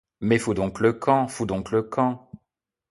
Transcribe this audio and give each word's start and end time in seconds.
Mais 0.19 0.39
fous 0.39 0.55
donc 0.55 0.79
le 0.79 0.93
camp! 0.93 1.27
fous 1.27 1.45
donc 1.45 1.69
le 1.69 1.83
camp! 1.83 2.27